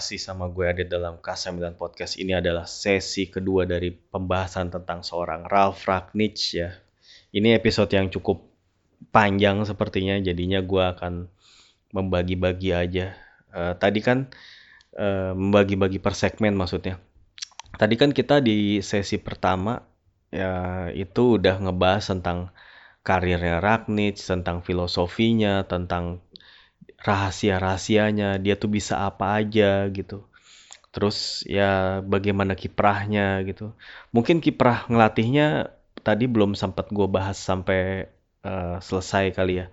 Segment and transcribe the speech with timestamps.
[0.00, 2.16] Masih sama gue Adit dalam K9 Podcast.
[2.16, 6.72] Ini adalah sesi kedua dari pembahasan tentang seorang Ralph Ragnick ya.
[7.36, 8.40] Ini episode yang cukup
[9.12, 11.28] panjang sepertinya, jadinya gue akan
[11.92, 13.12] membagi-bagi aja.
[13.52, 14.32] Uh, tadi kan
[14.96, 16.96] uh, membagi-bagi per segmen maksudnya.
[17.76, 19.84] Tadi kan kita di sesi pertama
[20.32, 22.56] ya itu udah ngebahas tentang
[23.04, 26.24] karirnya Ragnick, tentang filosofinya, tentang
[27.00, 30.24] rahasia-rahasianya, dia tuh bisa apa aja gitu.
[30.90, 33.72] Terus ya bagaimana kiprahnya gitu.
[34.12, 38.10] Mungkin kiprah ngelatihnya tadi belum sempat gue bahas sampai
[38.44, 39.66] uh, selesai kali ya.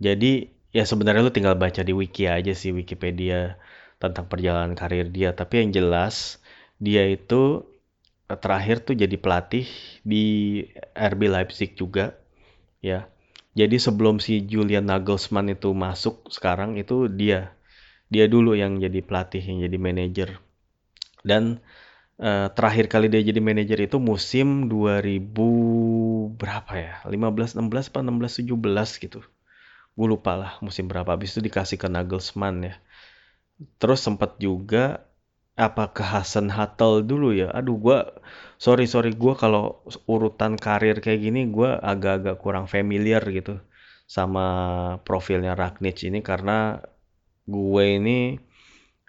[0.00, 3.56] Jadi ya sebenarnya lu tinggal baca di wiki aja sih Wikipedia
[3.98, 5.32] tentang perjalanan karir dia.
[5.32, 6.38] Tapi yang jelas
[6.78, 7.64] dia itu
[8.28, 9.66] eh, terakhir tuh jadi pelatih
[10.04, 10.24] di
[10.92, 12.16] RB Leipzig juga
[12.84, 13.08] ya
[13.56, 17.56] jadi sebelum si Julian Nagelsmann itu masuk sekarang itu dia
[18.12, 20.28] dia dulu yang jadi pelatih yang jadi manajer.
[21.24, 21.64] Dan
[22.20, 26.92] uh, terakhir kali dia jadi manajer itu musim 2000 berapa ya?
[27.08, 29.20] 15 16 apa 16 17 gitu.
[29.96, 31.08] Gue lupa lah musim berapa.
[31.16, 32.74] Habis itu dikasih ke Nagelsmann ya.
[33.80, 35.08] Terus sempat juga
[35.56, 37.48] apa ke Hasan Hatel dulu ya.
[37.52, 37.98] Aduh gue
[38.60, 43.60] sorry sorry gue kalau urutan karir kayak gini gue agak-agak kurang familiar gitu
[44.08, 44.46] sama
[45.02, 46.80] profilnya Ragnic ini karena
[47.48, 48.18] gue ini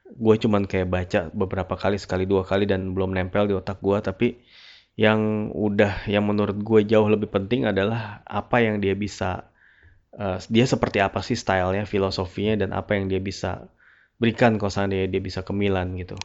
[0.08, 3.98] gue cuman kayak baca beberapa kali sekali dua kali dan belum nempel di otak gue
[4.00, 4.28] tapi
[4.98, 9.52] yang udah yang menurut gue jauh lebih penting adalah apa yang dia bisa
[10.18, 13.70] uh, dia seperti apa sih stylenya filosofinya dan apa yang dia bisa
[14.18, 16.18] berikan kalau seandainya dia bisa ke Milan gitu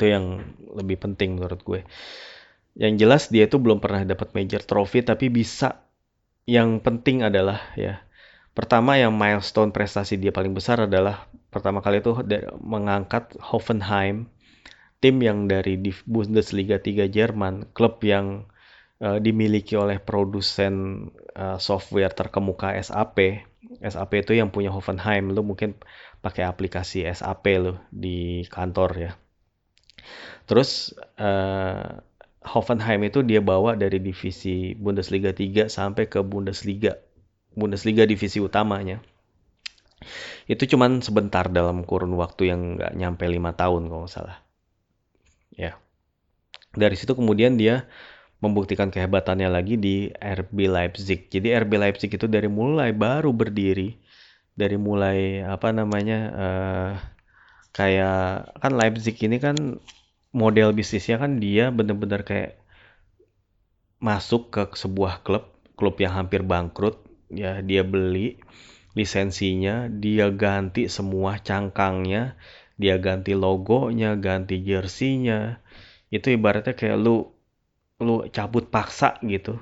[0.00, 0.40] itu yang
[0.72, 1.84] lebih penting menurut gue.
[2.72, 5.84] Yang jelas dia itu belum pernah dapat major trophy tapi bisa.
[6.48, 8.00] Yang penting adalah ya
[8.56, 12.16] pertama yang milestone prestasi dia paling besar adalah pertama kali itu
[12.64, 14.26] mengangkat Hoffenheim
[15.04, 15.76] tim yang dari
[16.08, 18.48] Bundesliga 3 Jerman klub yang
[19.04, 21.06] uh, dimiliki oleh produsen
[21.36, 23.44] uh, software terkemuka SAP
[23.78, 25.30] SAP itu yang punya Hoffenheim.
[25.30, 25.78] Lu mungkin
[26.18, 29.12] pakai aplikasi SAP lo di kantor ya
[30.48, 32.00] Terus uh,
[32.40, 36.96] Hoffenheim itu dia bawa dari divisi Bundesliga 3 sampai ke Bundesliga
[37.54, 39.02] Bundesliga divisi utamanya.
[40.46, 44.38] Itu cuman sebentar dalam kurun waktu yang nggak nyampe lima tahun kalau nggak salah.
[45.54, 45.76] Ya.
[46.70, 47.90] Dari situ kemudian dia
[48.40, 51.28] membuktikan kehebatannya lagi di RB Leipzig.
[51.28, 54.00] Jadi RB Leipzig itu dari mulai baru berdiri,
[54.56, 56.92] dari mulai apa namanya uh,
[57.76, 59.56] kayak kan Leipzig ini kan
[60.30, 62.60] model bisnisnya kan dia bener-bener kayak
[64.00, 65.44] masuk ke sebuah klub,
[65.76, 68.40] klub yang hampir bangkrut, ya dia beli
[68.96, 72.34] lisensinya, dia ganti semua cangkangnya,
[72.80, 75.60] dia ganti logonya, ganti jersinya.
[76.10, 77.28] Itu ibaratnya kayak lu
[78.00, 79.60] lu cabut paksa gitu.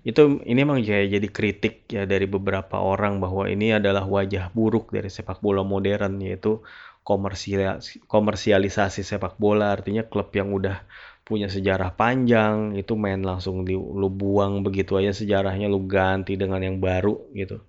[0.00, 4.94] Itu ini emang kayak jadi kritik ya dari beberapa orang bahwa ini adalah wajah buruk
[4.94, 6.62] dari sepak bola modern yaitu
[7.02, 9.72] komersialisasi sepak bola.
[9.74, 10.84] Artinya klub yang udah
[11.30, 16.58] punya sejarah panjang itu main langsung di, lu buang begitu aja sejarahnya lu ganti dengan
[16.58, 17.62] yang baru gitu.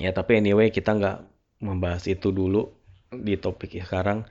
[0.00, 1.18] Ya tapi anyway kita nggak
[1.60, 2.72] membahas itu dulu
[3.12, 4.24] di topik sekarang.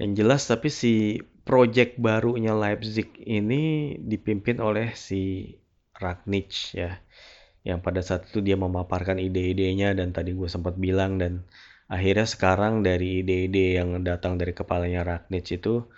[0.00, 5.54] Yang jelas tapi si project barunya Leipzig ini dipimpin oleh si
[5.94, 6.98] Ragnick ya.
[7.62, 11.44] Yang pada saat itu dia memaparkan ide-idenya dan tadi gue sempat bilang dan
[11.90, 15.90] akhirnya sekarang dari ide-ide yang datang dari kepalanya Ragnick itu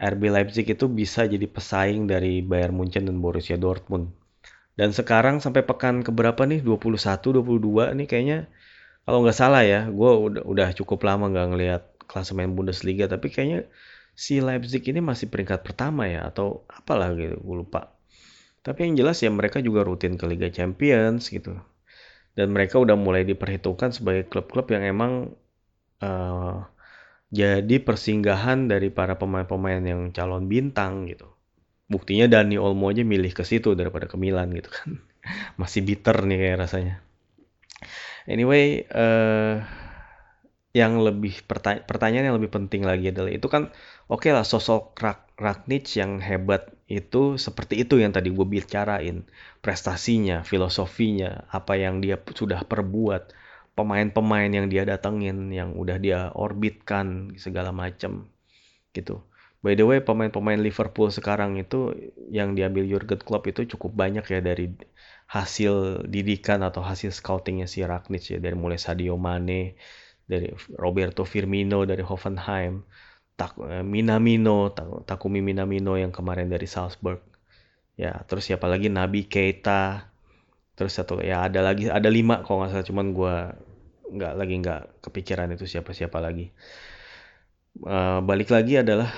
[0.00, 4.10] RB Leipzig itu bisa jadi pesaing dari Bayern Munchen dan Borussia Dortmund.
[4.74, 6.98] Dan sekarang sampai pekan keberapa nih 21
[7.44, 8.38] 22 nih kayaknya
[9.04, 13.68] kalau nggak salah ya, gue udah, udah cukup lama nggak ngelihat klasemen Bundesliga tapi kayaknya
[14.16, 17.94] si Leipzig ini masih peringkat pertama ya atau apalah gitu, gue lupa.
[18.64, 21.60] Tapi yang jelas ya mereka juga rutin ke Liga Champions gitu
[22.34, 25.12] dan mereka udah mulai diperhitungkan sebagai klub-klub yang emang
[26.02, 26.66] uh,
[27.34, 31.26] jadi persinggahan dari para pemain-pemain yang calon bintang gitu.
[31.90, 35.02] Buktinya Dani Olmo aja milih ke situ daripada ke Milan gitu kan.
[35.60, 36.94] Masih bitter nih kayak rasanya.
[38.24, 39.60] Anyway, uh,
[40.74, 43.70] yang lebih pertanya pertanyaan yang lebih penting lagi adalah itu kan
[44.08, 44.96] oke okay lah sosok
[45.34, 49.26] Ragnic yang hebat itu seperti itu yang tadi gue bicarain.
[49.64, 53.34] Prestasinya filosofinya apa yang dia sudah perbuat
[53.74, 58.30] pemain-pemain yang dia datengin yang udah dia orbitkan segala macam
[58.94, 59.24] gitu.
[59.64, 61.96] By the way pemain-pemain Liverpool sekarang itu
[62.30, 64.70] yang diambil Jurgen Klopp itu cukup banyak ya dari
[65.26, 68.38] hasil didikan atau hasil scoutingnya si Ragnic ya.
[68.38, 69.74] Dari mulai Sadio Mane
[70.24, 72.84] dari Roberto Firmino dari Hoffenheim,
[73.34, 74.70] Tak, eh, Minamino,
[75.02, 77.18] Takumi Minamino yang kemarin dari Salzburg.
[77.98, 80.10] Ya, terus siapa lagi Nabi Keita.
[80.74, 83.34] Terus satu ya ada lagi ada lima kalau nggak salah cuman gue
[84.18, 86.50] nggak lagi nggak kepikiran itu siapa-siapa lagi.
[87.78, 89.10] Uh, balik lagi adalah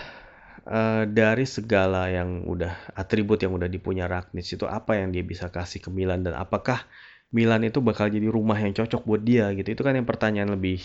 [0.68, 5.48] uh, dari segala yang udah atribut yang udah dipunya Ragnic itu apa yang dia bisa
[5.48, 6.84] kasih ke Milan dan apakah
[7.32, 9.76] Milan itu bakal jadi rumah yang cocok buat dia gitu.
[9.76, 10.80] Itu kan yang pertanyaan lebih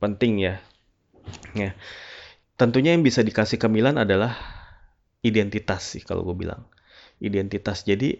[0.00, 0.54] penting ya.
[1.56, 1.72] Ya.
[2.54, 4.38] Tentunya yang bisa dikasih ke Milan adalah
[5.26, 6.66] identitas sih kalau gue bilang.
[7.18, 7.82] Identitas.
[7.82, 8.14] Jadi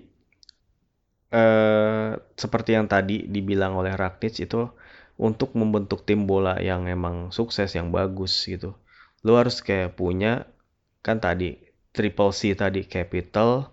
[1.30, 4.70] eh, seperti yang tadi dibilang oleh Rakitic itu
[5.14, 8.74] untuk membentuk tim bola yang emang sukses, yang bagus gitu.
[9.22, 10.50] Lo harus kayak punya
[11.06, 11.60] kan tadi
[11.94, 13.70] triple C tadi capital,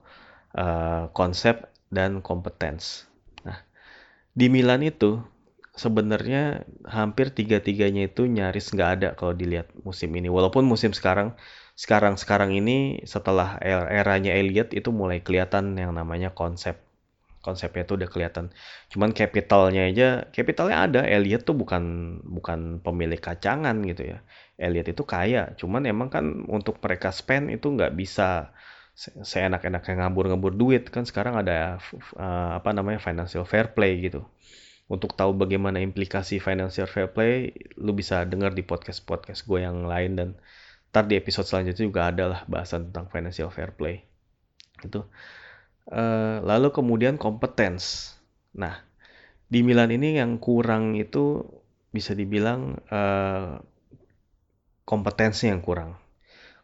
[0.54, 3.10] uh, konsep dan competence.
[4.32, 5.20] Di Milan itu
[5.72, 10.28] sebenarnya hampir tiga-tiganya itu nyaris nggak ada kalau dilihat musim ini.
[10.28, 11.36] Walaupun musim sekarang
[11.80, 16.78] sekarang sekarang ini setelah er, eranya Elliot itu mulai kelihatan yang namanya konsep
[17.42, 18.54] konsepnya itu udah kelihatan.
[18.94, 21.02] Cuman capitalnya aja, capitalnya ada.
[21.02, 21.84] Elliot tuh bukan
[22.22, 24.22] bukan pemilik kacangan gitu ya.
[24.62, 28.54] Elliot itu kaya, cuman emang kan untuk mereka spend itu nggak bisa
[29.02, 31.82] seenak-enaknya ngabur-ngabur duit kan sekarang ada
[32.20, 34.22] uh, apa namanya financial fair play gitu.
[34.92, 40.20] Untuk tahu bagaimana implikasi financial fair play, lu bisa dengar di podcast-podcast gue yang lain
[40.20, 40.30] dan
[40.92, 44.04] ntar di episode selanjutnya juga ada lah bahasan tentang financial fair play.
[44.84, 45.08] Itu.
[45.88, 48.20] Uh, lalu kemudian competence.
[48.52, 48.84] Nah,
[49.48, 51.48] di Milan ini yang kurang itu
[51.96, 53.64] bisa dibilang uh,
[54.84, 55.96] kompetensi yang kurang.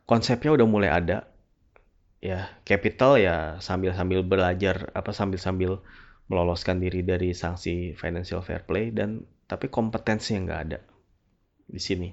[0.04, 1.32] Konsepnya udah mulai ada,
[2.20, 5.72] ya capital ya sambil sambil belajar apa sambil sambil
[6.28, 10.80] meloloskan diri dari sanksi financial fair play dan tapi kompetensi yang nggak ada
[11.68, 12.10] di sini.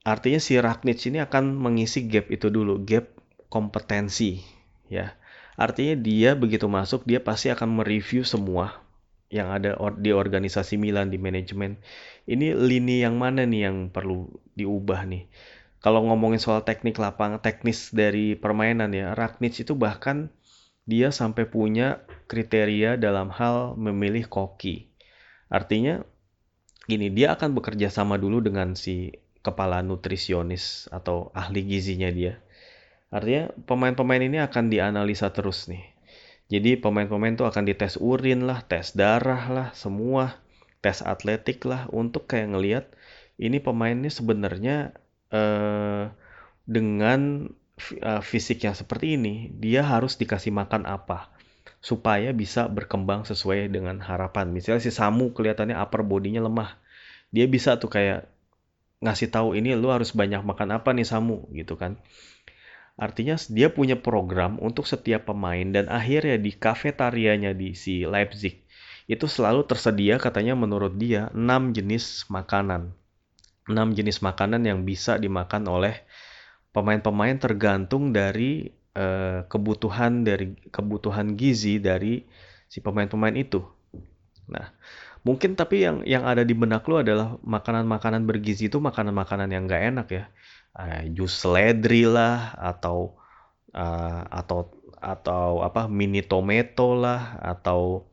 [0.00, 3.08] Artinya si Ragnic ini akan mengisi gap itu dulu gap
[3.52, 4.40] kompetensi
[4.88, 5.12] ya.
[5.60, 8.80] Artinya dia begitu masuk dia pasti akan mereview semua
[9.28, 11.78] yang ada di organisasi Milan di manajemen.
[12.24, 15.28] Ini lini yang mana nih yang perlu diubah nih?
[15.80, 20.28] Kalau ngomongin soal teknik lapang, teknis dari permainan ya, Ragnic itu bahkan
[20.84, 24.90] dia sampai punya kriteria dalam hal memilih koki.
[25.50, 26.04] Artinya
[26.86, 32.38] gini, dia akan bekerja sama dulu dengan si kepala nutrisionis atau ahli gizinya dia.
[33.10, 35.82] Artinya pemain-pemain ini akan dianalisa terus nih.
[36.50, 40.42] Jadi pemain-pemain itu akan dites urin lah, tes darah lah, semua
[40.80, 42.84] tes atletik lah untuk kayak ngelihat
[43.36, 44.96] ini pemain ini sebenarnya
[45.32, 46.08] uh,
[46.64, 47.52] dengan
[48.00, 51.32] uh, fisik yang seperti ini, dia harus dikasih makan apa
[51.80, 54.52] supaya bisa berkembang sesuai dengan harapan.
[54.52, 56.76] Misalnya si Samu kelihatannya upper bodinya lemah,
[57.32, 58.28] dia bisa tuh kayak
[59.00, 61.96] ngasih tahu ini lu harus banyak makan apa nih Samu gitu kan.
[63.00, 68.60] Artinya dia punya program untuk setiap pemain dan akhirnya di kafetarianya di si Leipzig
[69.08, 72.92] itu selalu tersedia katanya menurut dia 6 jenis makanan
[73.70, 76.02] enam jenis makanan yang bisa dimakan oleh
[76.70, 82.26] pemain-pemain tergantung dari uh, kebutuhan dari kebutuhan gizi dari
[82.70, 83.62] si pemain-pemain itu.
[84.50, 84.70] Nah,
[85.26, 89.82] mungkin tapi yang yang ada di benak lu adalah makanan-makanan bergizi itu makanan-makanan yang gak
[89.94, 90.24] enak ya.
[90.70, 93.18] Uh, jus seledri lah atau
[93.74, 98.10] uh, atau atau apa mini tomato lah atau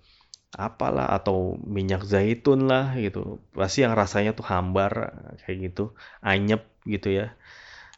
[0.55, 5.11] apalah atau minyak zaitun lah gitu pasti yang rasanya tuh hambar
[5.43, 5.91] kayak gitu
[6.23, 7.35] anyep gitu ya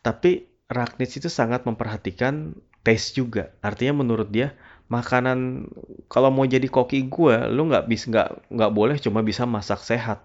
[0.01, 2.53] tapi Ragnis itu sangat memperhatikan
[2.85, 3.49] taste juga.
[3.65, 4.53] Artinya menurut dia
[4.89, 5.69] makanan
[6.09, 10.21] kalau mau jadi koki gue lu nggak bisa nggak nggak boleh cuma bisa masak sehat.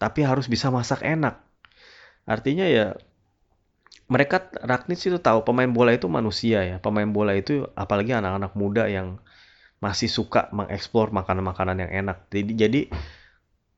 [0.00, 1.36] Tapi harus bisa masak enak.
[2.24, 2.96] Artinya ya
[4.08, 6.76] mereka Ragnis itu tahu pemain bola itu manusia ya.
[6.80, 9.20] Pemain bola itu apalagi anak-anak muda yang
[9.84, 12.24] masih suka mengeksplor makanan-makanan yang enak.
[12.32, 12.80] Jadi, jadi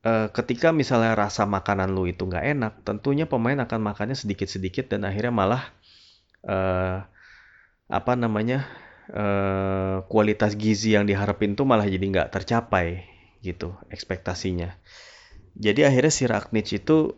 [0.07, 5.03] uh, ketika misalnya rasa makanan lu itu nggak enak, tentunya pemain akan makannya sedikit-sedikit dan
[5.03, 5.63] akhirnya malah
[6.47, 7.05] uh,
[7.87, 8.67] apa namanya
[9.13, 13.07] uh, kualitas gizi yang diharapin tuh malah jadi nggak tercapai
[13.43, 14.75] gitu ekspektasinya.
[15.57, 17.17] Jadi akhirnya si Ragnic itu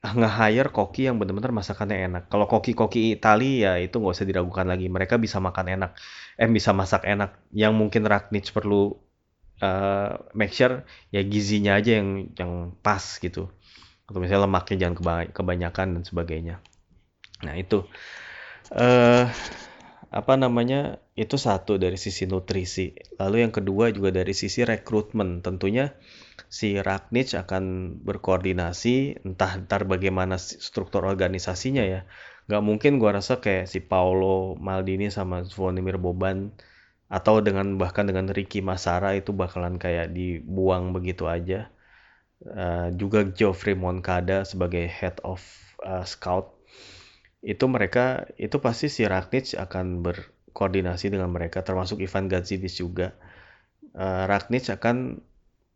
[0.00, 2.22] nge-hire koki yang benar-benar masakannya enak.
[2.32, 4.88] Kalau koki-koki Itali ya itu nggak usah diragukan lagi.
[4.88, 5.90] Mereka bisa makan enak,
[6.40, 7.36] eh bisa masak enak.
[7.52, 8.96] Yang mungkin Ragnich perlu
[9.60, 13.52] uh, make sure ya gizinya aja yang yang pas gitu.
[14.08, 16.56] Atau misalnya lemaknya jangan kebanyakan dan sebagainya.
[17.44, 17.84] Nah itu
[18.74, 19.26] uh,
[20.10, 22.94] apa namanya itu satu dari sisi nutrisi.
[23.18, 25.42] Lalu yang kedua juga dari sisi rekrutmen.
[25.42, 25.94] Tentunya
[26.50, 32.02] si Ragnic akan berkoordinasi entah ntar bagaimana struktur organisasinya ya
[32.50, 36.50] nggak mungkin gua rasa kayak si Paulo Maldini sama Zvonimir Boban
[37.06, 41.70] atau dengan bahkan dengan Ricky Masara itu bakalan kayak dibuang begitu aja
[42.42, 45.38] uh, juga Geoffrey Moncada sebagai head of
[45.86, 46.59] uh, scout
[47.40, 53.16] itu mereka itu pasti si Ragnic akan berkoordinasi dengan mereka termasuk Ivan Gazidis juga
[53.96, 55.24] uh, Ragnic akan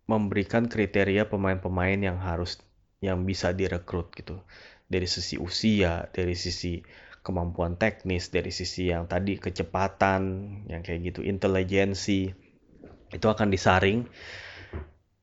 [0.05, 2.61] memberikan kriteria pemain-pemain yang harus
[3.01, 4.41] yang bisa direkrut gitu
[4.85, 6.85] dari sisi usia, dari sisi
[7.25, 10.23] kemampuan teknis, dari sisi yang tadi kecepatan,
[10.69, 12.31] yang kayak gitu, intelijensi
[13.11, 14.05] itu akan disaring.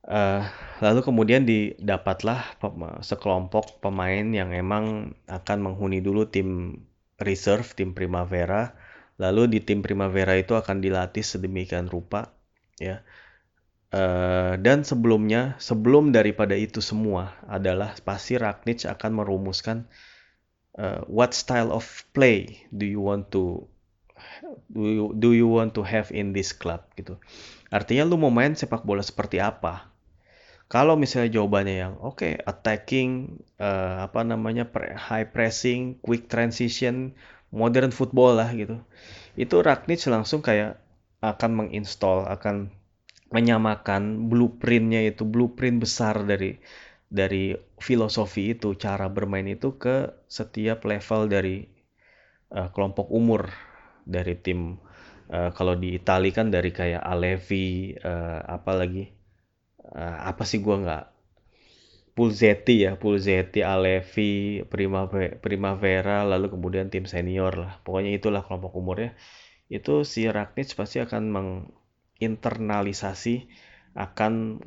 [0.02, 0.42] Uh,
[0.82, 2.58] lalu kemudian didapatlah
[3.06, 6.82] sekelompok pemain yang emang akan menghuni dulu tim
[7.22, 8.74] reserve, tim Primavera.
[9.22, 12.34] Lalu di tim Primavera itu akan dilatih sedemikian rupa,
[12.82, 13.06] ya
[13.92, 19.84] Uh, dan sebelumnya, sebelum daripada itu semua adalah pasti Ragnic akan merumuskan
[20.80, 21.84] uh, what style of
[22.16, 23.68] play do you want to
[24.72, 27.20] do you, do you want to have in this club gitu.
[27.68, 29.91] Artinya lu mau main sepak bola seperti apa?
[30.72, 34.64] Kalau misalnya jawabannya yang oke okay, attacking uh, apa namanya
[34.96, 37.12] high pressing, quick transition,
[37.52, 38.80] modern football lah gitu.
[39.36, 40.80] Itu Ragnic langsung kayak
[41.20, 42.72] akan menginstall, akan
[43.28, 46.56] menyamakan blueprintnya itu blueprint besar dari
[47.12, 51.68] dari filosofi itu cara bermain itu ke setiap level dari
[52.56, 53.52] uh, kelompok umur
[54.08, 54.80] dari tim
[55.28, 59.21] uh, kalau di Itali kan dari kayak Alevi uh, apa lagi
[59.92, 61.04] uh, apa sih gua nggak?
[62.12, 67.80] Pulzetti ya Pulzetti Alevi Primavera, Primavera lalu kemudian tim senior lah.
[67.80, 69.16] Pokoknya itulah kelompok umurnya.
[69.72, 71.48] Itu si Ragnic pasti akan meng
[72.20, 73.48] internalisasi
[73.96, 74.60] akan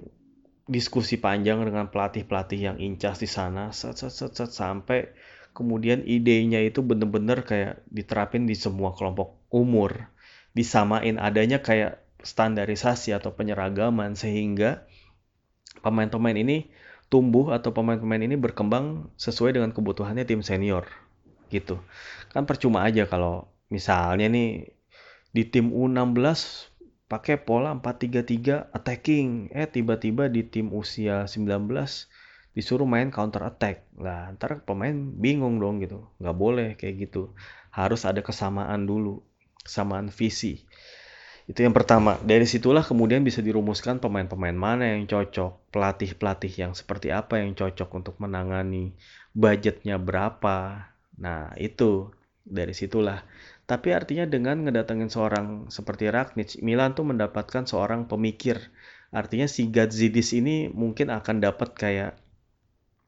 [0.65, 3.70] diskusi panjang dengan pelatih-pelatih yang incas di sana.
[3.70, 5.13] Set, set, set, set, sampai
[5.53, 10.10] kemudian idenya itu bener-bener kayak diterapin di semua kelompok umur.
[10.58, 14.89] Disamain adanya kayak standarisasi atau penyeragaman sehingga
[15.86, 16.74] pemain-pemain ini
[17.13, 20.89] tumbuh atau pemain-pemain ini berkembang sesuai dengan kebutuhannya tim senior
[21.54, 21.77] gitu
[22.34, 24.74] kan percuma aja kalau misalnya nih
[25.36, 26.74] di tim U16
[27.06, 29.54] pakai pola 4-3-3 attacking.
[29.54, 31.70] Eh tiba-tiba di tim usia 19
[32.56, 33.86] disuruh main counter attack.
[34.00, 36.08] Lah ntar pemain bingung dong gitu.
[36.24, 37.36] Nggak boleh kayak gitu.
[37.70, 39.22] Harus ada kesamaan dulu.
[39.62, 40.63] Kesamaan visi.
[41.46, 42.18] Itu yang pertama.
[42.25, 45.70] Dari situlah kemudian bisa dirumuskan pemain-pemain mana yang cocok.
[45.70, 48.98] Pelatih-pelatih yang seperti apa yang cocok untuk menangani.
[49.34, 50.90] Budgetnya berapa.
[51.22, 52.10] Nah itu.
[52.46, 53.25] Dari situlah
[53.66, 58.62] tapi artinya dengan ngedatengin seorang seperti Ragnic, Milan tuh mendapatkan seorang pemikir.
[59.10, 62.12] Artinya si Gazidis ini mungkin akan dapat kayak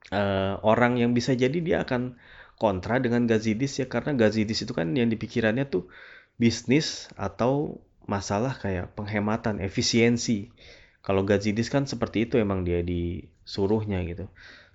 [0.10, 2.17] uh, orang yang bisa jadi dia akan
[2.58, 5.86] kontra dengan Gazidis ya karena Gazidis itu kan yang dipikirannya tuh
[6.41, 7.77] bisnis atau
[8.08, 10.50] masalah kayak penghematan, efisiensi.
[11.04, 14.28] Kalau Gazidis kan seperti itu emang dia disuruhnya gitu.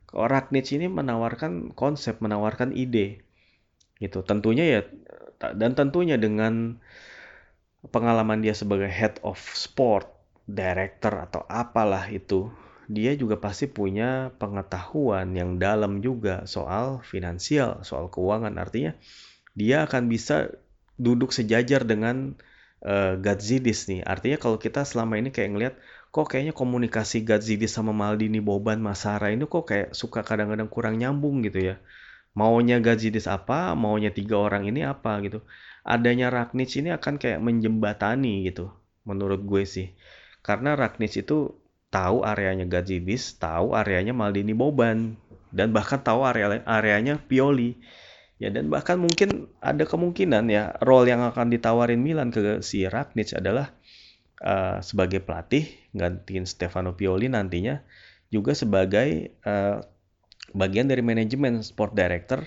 [0.09, 3.25] Kalau Ragnic ini menawarkan konsep, menawarkan ide
[3.97, 4.21] gitu.
[4.21, 4.81] Tentunya ya
[5.57, 6.79] dan tentunya dengan
[7.91, 10.07] pengalaman dia sebagai head of sport,
[10.47, 12.53] director atau apalah itu,
[12.87, 18.55] dia juga pasti punya pengetahuan yang dalam juga soal finansial, soal keuangan.
[18.61, 18.95] Artinya
[19.59, 20.53] dia akan bisa
[21.01, 22.39] duduk sejajar dengan
[22.85, 24.03] uh, Gazidis nih.
[24.05, 25.75] Artinya kalau kita selama ini kayak ngelihat
[26.13, 31.41] kok kayaknya komunikasi Gazidis sama Maldini, Boban, Masara ini kok kayak suka kadang-kadang kurang nyambung
[31.47, 31.77] gitu ya
[32.33, 35.45] maunya Gazidis apa, maunya tiga orang ini apa gitu.
[35.85, 38.71] Adanya Ragnic ini akan kayak menjembatani gitu,
[39.05, 39.93] menurut gue sih.
[40.41, 41.59] Karena Ragnic itu
[41.93, 45.19] tahu areanya Gazidis, tahu areanya Maldini Boban,
[45.53, 47.77] dan bahkan tahu area areanya Pioli.
[48.43, 53.39] Ya dan bahkan mungkin ada kemungkinan ya role yang akan ditawarin Milan ke si Ragnic
[53.39, 53.71] adalah
[54.43, 57.87] uh, sebagai pelatih gantiin Stefano Pioli nantinya
[58.35, 59.79] juga sebagai uh,
[60.59, 62.43] bagian dari manajemen sport director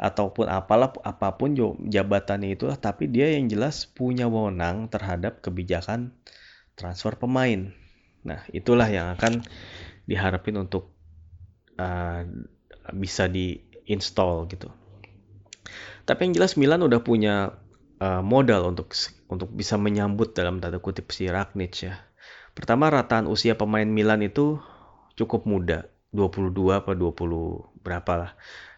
[0.00, 1.52] ataupun apalah apa pun
[1.84, 6.16] jabatannya itu tapi dia yang jelas punya wewenang terhadap kebijakan
[6.80, 7.76] transfer pemain.
[8.24, 9.44] Nah, itulah yang akan
[10.08, 10.96] diharapin untuk
[11.76, 12.24] uh,
[12.92, 14.68] bisa diinstal gitu.
[16.06, 17.58] Tapi yang jelas Milan udah punya
[17.98, 18.94] uh, modal untuk
[19.26, 21.98] untuk bisa menyambut dalam tanda kutip si Ragnic ya.
[22.54, 24.62] Pertama rataan usia pemain Milan itu
[25.18, 25.90] cukup muda.
[26.14, 28.32] 22 apa 20 berapa lah.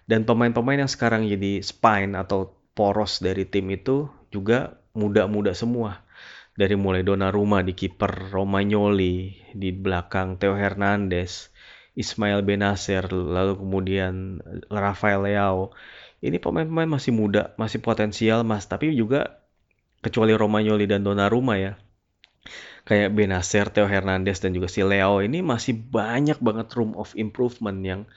[0.08, 6.02] Dan pemain-pemain yang sekarang jadi spine atau poros dari tim itu juga muda-muda semua.
[6.58, 11.54] dari mulai Donnarumma di kiper Romagnoli di belakang Theo Hernandez
[11.94, 15.70] Ismail Benacer lalu kemudian Rafael Leao
[16.24, 19.42] ini pemain-pemain masih muda masih potensial mas tapi juga
[20.02, 21.72] kecuali Romagnoli dan Donnarumma ya
[22.88, 27.84] kayak Benacer, Theo Hernandez dan juga si Leo ini masih banyak banget room of improvement
[27.84, 28.08] yang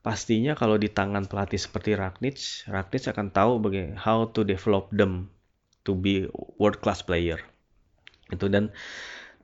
[0.00, 5.28] pastinya kalau di tangan pelatih seperti Ragnic, Ragnic akan tahu bagaimana how to develop them
[5.84, 6.24] to be
[6.56, 7.42] world class player.
[8.32, 8.72] Itu dan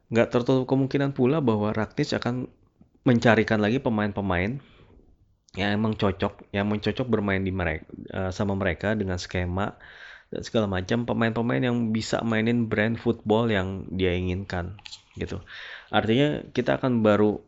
[0.09, 2.49] nggak tertutup kemungkinan pula bahwa Ragnic akan
[3.05, 4.63] mencarikan lagi pemain-pemain
[5.57, 9.75] yang emang cocok, yang mencocok bermain di mereka uh, sama mereka dengan skema
[10.29, 14.77] dan segala macam pemain-pemain yang bisa mainin brand football yang dia inginkan
[15.17, 15.41] gitu.
[15.89, 17.41] Artinya kita akan baru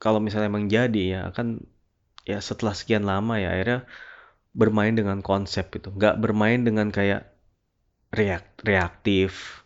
[0.00, 1.60] kalau misalnya emang jadi ya akan
[2.24, 3.84] ya setelah sekian lama ya akhirnya
[4.56, 7.28] bermain dengan konsep itu, nggak bermain dengan kayak
[8.10, 9.62] reak reaktif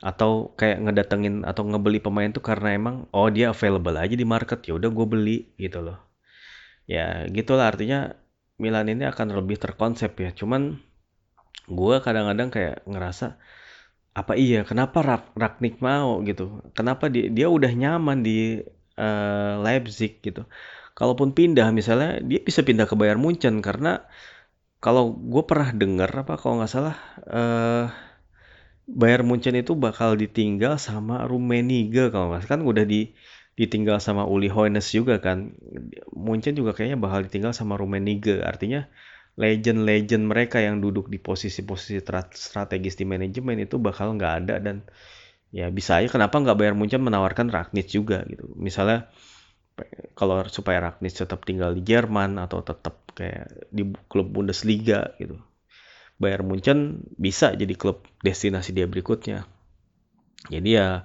[0.00, 4.64] atau kayak ngedatengin atau ngebeli pemain tuh karena emang oh dia available aja di market
[4.64, 6.09] ya udah gue beli gitu loh
[6.94, 7.06] ya
[7.36, 7.66] gitulah.
[7.70, 7.98] Artinya
[8.62, 10.30] Milan ini akan lebih terkonsep ya.
[10.34, 10.62] Cuman
[11.70, 13.26] gue kadang-kadang kayak ngerasa
[14.20, 14.66] apa iya?
[14.68, 16.20] Kenapa Rak Ragnik mau?
[16.28, 16.44] gitu.
[16.78, 18.38] Kenapa dia dia udah nyaman di
[18.98, 20.42] uh, Leipzig gitu.
[20.98, 24.04] Kalaupun pindah misalnya dia bisa pindah ke Bayern Munchen karena
[24.84, 26.96] kalau gue pernah dengar apa kalau nggak salah
[27.28, 27.92] uh,
[28.90, 33.12] Bayern Munchen itu bakal ditinggal sama Rummenigge kalau nggak kan udah di
[33.60, 35.52] ditinggal sama Uli Hoeneß juga kan.
[36.16, 38.40] Munchen juga kayaknya bakal ditinggal sama Rummenigge.
[38.40, 38.88] Artinya
[39.36, 42.00] legend-legend mereka yang duduk di posisi-posisi
[42.32, 44.56] strategis di manajemen itu bakal nggak ada.
[44.64, 44.80] Dan
[45.52, 48.48] ya bisa aja kenapa nggak bayar Munchen menawarkan Ragnic juga gitu.
[48.56, 49.12] Misalnya
[50.16, 55.36] kalau supaya Ragnic tetap tinggal di Jerman atau tetap kayak di klub Bundesliga gitu.
[56.16, 59.44] Bayar Munchen bisa jadi klub destinasi dia berikutnya.
[60.48, 61.04] Jadi ya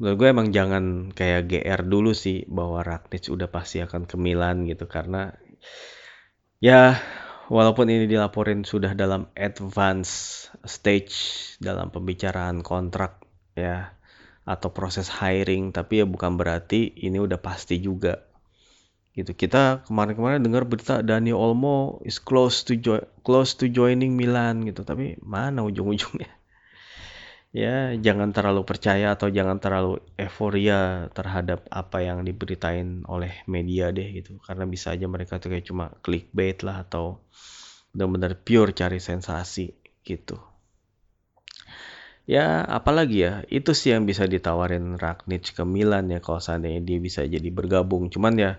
[0.00, 4.64] menurut gue emang jangan kayak GR dulu sih bahwa Ragnic udah pasti akan ke Milan
[4.64, 5.36] gitu karena
[6.56, 6.96] ya
[7.52, 11.14] walaupun ini dilaporin sudah dalam advance stage
[11.60, 13.20] dalam pembicaraan kontrak
[13.52, 13.92] ya
[14.48, 18.24] atau proses hiring tapi ya bukan berarti ini udah pasti juga.
[19.12, 19.36] Gitu.
[19.36, 22.78] Kita kemarin-kemarin dengar berita Dani Olmo is close to
[23.20, 26.39] close to joining Milan gitu tapi mana ujung-ujungnya
[27.50, 34.08] ya jangan terlalu percaya atau jangan terlalu euforia terhadap apa yang diberitain oleh media deh
[34.14, 34.38] gitu.
[34.42, 37.26] Karena bisa aja mereka tuh kayak cuma clickbait lah atau
[37.90, 39.74] benar-benar pure cari sensasi
[40.06, 40.38] gitu.
[42.30, 46.98] Ya apalagi ya itu sih yang bisa ditawarin Ragnic ke Milan ya kalau seandainya dia
[47.02, 48.06] bisa jadi bergabung.
[48.14, 48.52] Cuman ya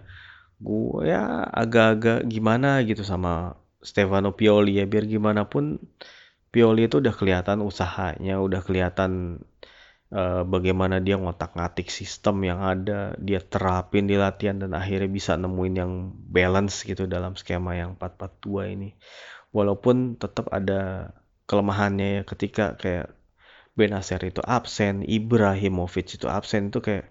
[0.59, 4.85] gue ya agak-agak gimana gitu sama Stefano Pioli ya.
[4.85, 5.79] Biar gimana pun
[6.51, 9.39] Pioli itu udah kelihatan usahanya, udah kelihatan
[10.11, 15.75] uh, bagaimana dia ngotak-ngatik sistem yang ada, dia terapin di latihan dan akhirnya bisa nemuin
[15.79, 18.89] yang balance gitu dalam skema yang 4-4-2 ini.
[19.55, 21.15] Walaupun tetap ada
[21.47, 23.15] kelemahannya ya ketika kayak
[23.71, 27.07] Benacer itu absen, Ibrahimovic itu absen itu kayak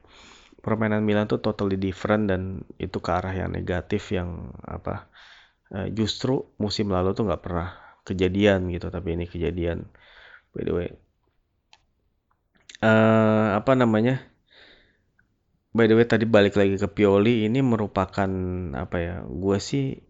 [0.60, 5.08] permainan Milan tuh totally different dan itu ke arah yang negatif yang apa
[5.72, 9.86] uh, justru musim lalu tuh nggak pernah kejadian gitu tapi ini kejadian.
[10.50, 10.90] By the way.
[12.82, 14.24] Uh, apa namanya?
[15.70, 18.30] By the way tadi balik lagi ke Pioli ini merupakan
[18.74, 20.02] apa ya gue sih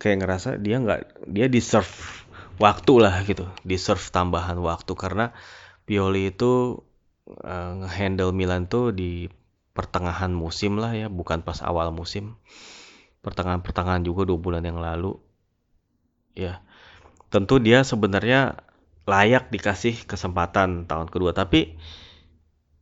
[0.00, 2.24] kayak ngerasa dia nggak dia deserve
[2.56, 3.44] waktu lah gitu.
[3.60, 5.36] Deserve tambahan waktu karena
[5.84, 6.80] Pioli itu
[7.28, 9.28] uh, ngehandle Milan tuh di
[9.76, 12.40] pertengahan musim lah ya bukan pas awal musim.
[13.20, 15.18] Pertengahan-pertengahan juga dua bulan yang lalu.
[16.32, 16.64] Ya
[17.30, 18.60] tentu dia sebenarnya
[19.06, 21.32] layak dikasih kesempatan tahun kedua.
[21.34, 21.78] Tapi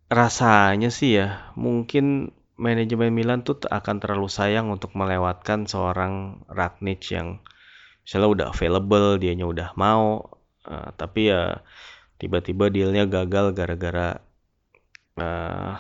[0.08, 7.42] rasanya sih ya mungkin manajemen Milan tuh akan terlalu sayang untuk melewatkan seorang Ragnic yang
[8.06, 10.22] misalnya udah available dianya udah mau
[10.68, 11.64] uh, tapi ya
[12.20, 14.22] tiba-tiba dealnya gagal gara-gara
[15.18, 15.72] uh,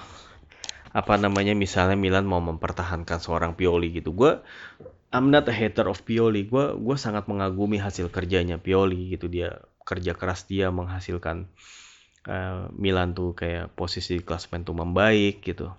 [0.94, 4.14] apa namanya misalnya Milan mau mempertahankan seorang Pioli gitu.
[4.14, 4.38] Gue
[5.14, 6.50] I'm not a hater of Pioli.
[6.50, 11.46] Gue gue sangat mengagumi hasil kerjanya Pioli gitu dia kerja keras dia menghasilkan
[12.26, 15.70] uh, Milan tuh kayak posisi klasemen tuh membaik gitu.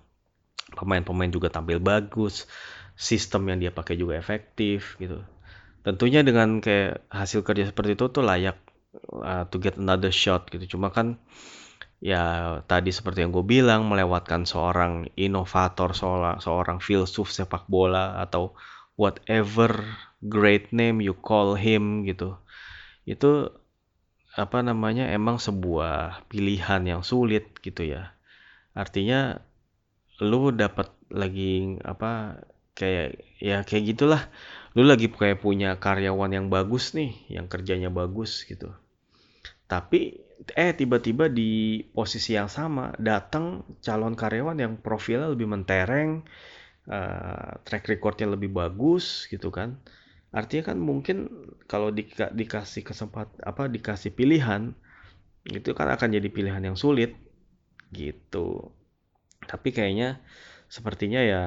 [0.72, 2.48] Pemain-pemain juga tampil bagus,
[2.96, 5.20] sistem yang dia pakai juga efektif gitu.
[5.84, 8.56] Tentunya dengan kayak hasil kerja seperti itu tuh layak
[9.12, 10.64] uh, to get another shot gitu.
[10.80, 11.20] Cuma kan
[12.00, 18.56] ya tadi seperti yang gue bilang melewatkan seorang inovator, seorang seorang filsuf sepak bola atau
[18.96, 19.84] whatever
[20.24, 22.36] great name you call him gitu
[23.06, 23.52] itu
[24.36, 28.12] apa namanya emang sebuah pilihan yang sulit gitu ya.
[28.76, 29.40] Artinya
[30.20, 32.44] lu dapat lagi apa
[32.76, 34.22] kayak ya kayak gitulah.
[34.76, 38.76] Lu lagi kayak punya karyawan yang bagus nih, yang kerjanya bagus gitu.
[39.64, 40.20] Tapi
[40.52, 46.28] eh tiba-tiba di posisi yang sama datang calon karyawan yang profilnya lebih mentereng,
[46.90, 49.78] uh, track recordnya lebih bagus gitu kan.
[50.34, 51.30] Artinya kan mungkin
[51.70, 54.74] kalau di, dikasih kesempat apa dikasih pilihan
[55.46, 57.14] itu kan akan jadi pilihan yang sulit
[57.94, 58.74] gitu.
[59.46, 60.18] Tapi kayaknya
[60.66, 61.44] sepertinya ya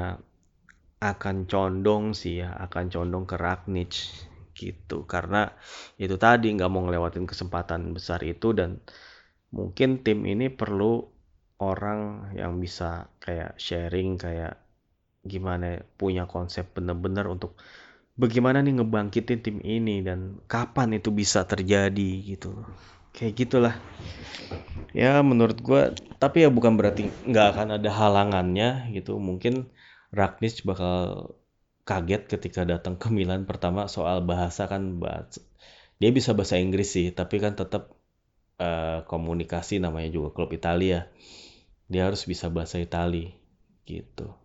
[0.99, 3.93] akan condong sih ya akan condong ke Ragnic
[4.55, 5.03] gitu.
[5.07, 5.51] Karena
[5.99, 8.79] itu tadi nggak mau ngelewatin kesempatan besar itu dan
[9.51, 11.03] mungkin tim ini perlu
[11.59, 14.68] orang yang bisa kayak sharing kayak
[15.23, 17.59] gimana punya konsep bener-bener untuk
[18.19, 22.51] bagaimana nih ngebangkitin tim ini dan kapan itu bisa terjadi gitu.
[23.15, 23.75] Kayak gitulah.
[24.95, 25.81] Ya menurut gue
[26.19, 29.19] tapi ya bukan berarti nggak akan ada halangannya gitu.
[29.19, 29.67] Mungkin
[30.09, 31.31] Ragnis bakal
[31.85, 33.47] kaget ketika datang ke Milan.
[33.47, 35.39] Pertama soal bahasa kan bahas,
[36.01, 37.93] dia bisa bahasa Inggris sih tapi kan tetap
[38.59, 41.11] uh, komunikasi namanya juga klub Italia.
[41.89, 43.33] Dia harus bisa bahasa Itali
[43.89, 44.38] gitu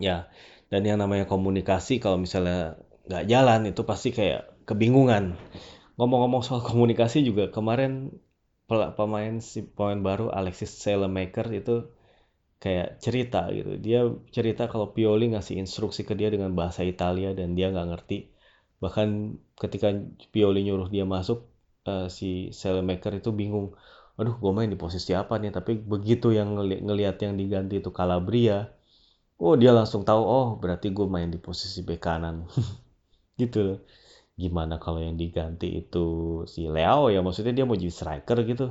[0.00, 0.28] ya
[0.70, 2.78] dan yang namanya komunikasi kalau misalnya
[3.10, 5.34] nggak jalan itu pasti kayak kebingungan.
[5.98, 8.14] Ngomong-ngomong soal komunikasi juga kemarin
[8.70, 11.90] pemain si pemain baru Alexis Salemaker itu
[12.62, 13.76] kayak cerita gitu.
[13.82, 18.30] Dia cerita kalau Pioli ngasih instruksi ke dia dengan bahasa Italia dan dia nggak ngerti.
[18.78, 19.08] Bahkan
[19.58, 19.90] ketika
[20.30, 21.50] Pioli nyuruh dia masuk
[21.90, 23.74] uh, si Salemaker itu bingung
[24.20, 25.50] aduh gue main di posisi apa nih?
[25.50, 28.70] Tapi begitu yang ngeli ngelihat yang diganti itu Calabria
[29.40, 32.46] oh dia langsung tahu oh berarti gue main di posisi bek kanan.
[33.40, 33.80] Gitu
[34.40, 36.06] gimana kalau yang diganti itu
[36.48, 37.20] si Leo ya?
[37.20, 38.66] Maksudnya dia mau jadi striker gitu.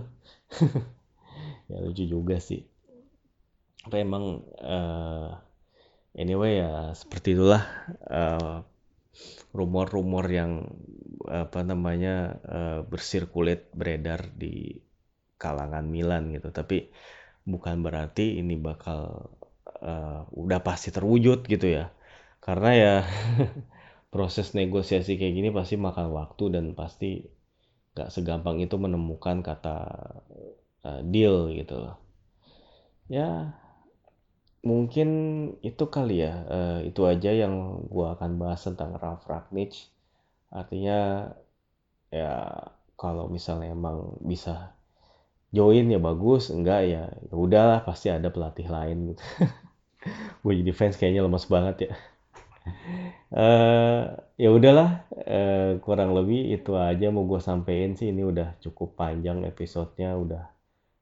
[1.70, 2.66] Ya lucu juga sih.
[3.86, 5.38] Apa emang uh,
[6.18, 7.62] anyway ya seperti itulah
[8.10, 8.66] uh,
[9.54, 10.66] rumor-rumor yang
[11.30, 14.82] apa namanya uh, bersirkulit beredar di
[15.38, 16.50] kalangan Milan gitu.
[16.50, 16.90] Tapi
[17.46, 19.30] bukan berarti ini bakal
[19.84, 21.92] uh, udah pasti terwujud gitu ya.
[22.46, 22.96] Karena ya
[24.14, 27.26] proses negosiasi kayak gini pasti makan waktu dan pasti
[27.98, 29.78] gak segampang itu menemukan kata
[30.86, 31.94] uh, deal gitu
[33.10, 33.58] ya
[34.70, 35.10] mungkin
[35.64, 36.34] itu kali ya.
[36.56, 37.54] Uh, itu aja yang
[37.88, 39.72] gua akan bahas tentang Ralf Ragnic
[40.52, 41.30] artinya
[42.10, 42.34] ya
[43.02, 44.74] kalau misalnya emang bisa
[45.58, 48.98] join ya bagus enggak ya, ya udahlah pasti ada pelatih lain.
[49.14, 49.24] gitu
[50.44, 51.94] gue jadi fans kayaknya lemas banget ya.
[53.30, 58.10] Uh, ya udahlah uh, kurang lebih itu aja mau gue sampein sih.
[58.10, 60.44] Ini udah cukup panjang episodenya udah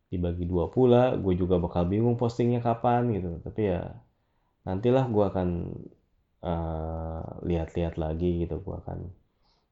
[0.10, 1.16] dibagi dua pula.
[1.16, 3.40] Gue juga bakal bingung postingnya kapan gitu.
[3.44, 3.96] Tapi ya
[4.68, 5.50] nantilah gue akan
[6.44, 8.60] uh, lihat-lihat lagi gitu.
[8.64, 9.08] Gue akan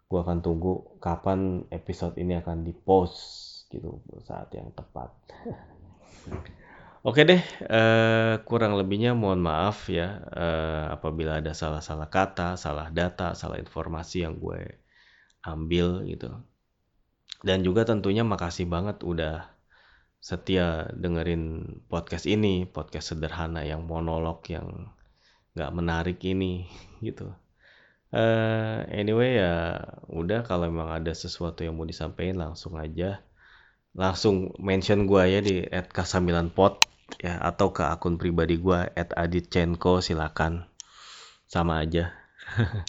[0.06, 5.10] gue akan tunggu kapan episode ini akan dipost gitu saat yang tepat
[7.06, 7.38] Oke deh,
[7.70, 14.26] uh, kurang lebihnya mohon maaf ya uh, apabila ada salah-salah kata, salah data, salah informasi
[14.26, 14.82] yang gue
[15.46, 16.34] ambil gitu.
[17.46, 19.46] Dan juga tentunya makasih banget udah
[20.18, 24.89] setia dengerin podcast ini, podcast sederhana yang monolog yang
[25.54, 26.65] nggak menarik ini
[27.06, 27.30] gitu.
[28.10, 29.78] Uh, anyway ya
[30.10, 33.22] udah kalau memang ada sesuatu yang mau disampaikan langsung aja
[33.96, 40.65] langsung mention gue ya di @kasamilanpot ya atau ke akun pribadi gue at aditchenko silakan.
[41.46, 42.12] Sama aja.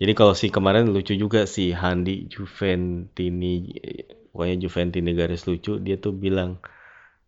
[0.00, 3.72] Jadi kalau si kemarin lucu juga si Handi Juventini
[4.28, 6.60] pokoknya Juventini garis lucu dia tuh bilang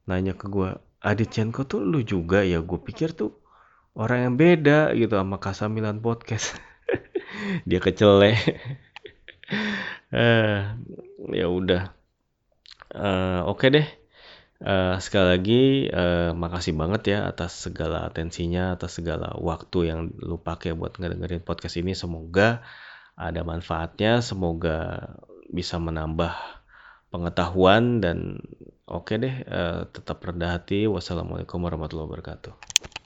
[0.04, 2.60] nanya ke gue Aditchenko tuh lu juga ya?
[2.60, 3.32] Gue pikir tuh
[3.96, 6.58] orang yang beda gitu sama Kasamilan podcast.
[7.68, 8.34] Dia kecele
[10.12, 10.60] eh
[11.32, 11.94] ya udah.
[12.88, 13.88] Uh, oke okay deh
[14.58, 20.34] Uh, sekali lagi uh, makasih banget ya atas segala atensinya, atas segala waktu yang lu
[20.42, 21.94] pakai buat ngedengerin podcast ini.
[21.94, 22.66] Semoga
[23.14, 25.14] ada manfaatnya, semoga
[25.46, 26.34] bisa menambah
[27.14, 28.42] pengetahuan dan
[28.84, 30.90] oke okay deh uh, tetap rendah hati.
[30.90, 32.97] Wassalamualaikum warahmatullahi wabarakatuh.